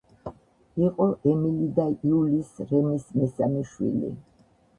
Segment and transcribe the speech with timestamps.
[0.85, 4.13] იყო ემილი და იულის რემის მესამე შვილი.